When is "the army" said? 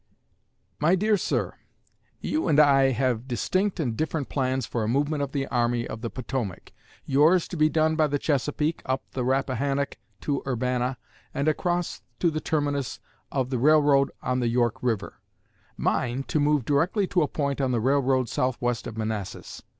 5.31-5.85